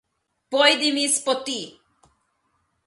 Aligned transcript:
Pojdi 0.55 0.89
mi 0.95 1.05
s 1.13 1.21
poti! 1.25 1.59